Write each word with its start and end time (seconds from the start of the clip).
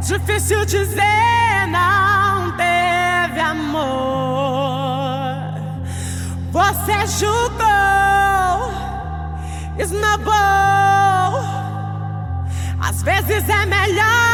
difícil 0.00 0.64
dizer 0.64 1.66
não 1.68 2.50
teve 2.56 3.40
amor. 3.40 3.80
Você 6.50 7.06
julgou, 7.18 8.72
esnobou. 9.78 10.32
Às 12.80 13.02
vezes 13.02 13.48
é 13.48 13.66
melhor. 13.66 14.29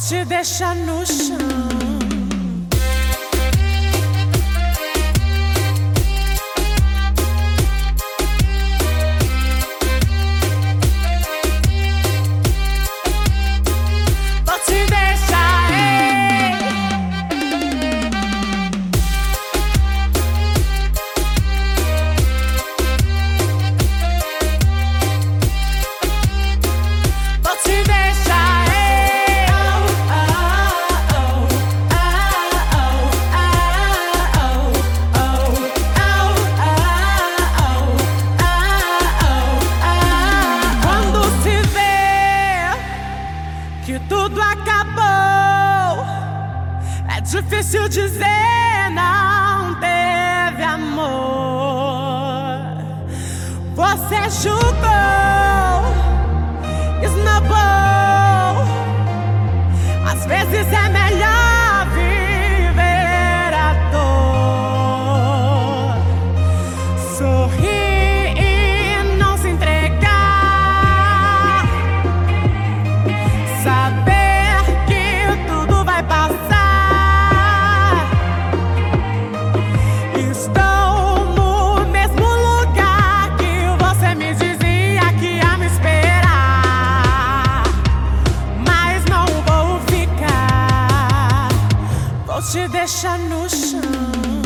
Voce 0.00 0.24
de 0.24 0.42
Chanusha. 0.42 1.69
acabou. 44.60 46.04
É 47.16 47.20
difícil 47.20 47.88
dizer, 47.88 48.90
não 48.92 49.74
teve 49.80 50.62
amor. 50.62 52.10
Você 53.74 54.48
julgou. 54.48 55.39
voce 92.40 92.68
de 92.68 92.86
Shanusha. 92.86 94.39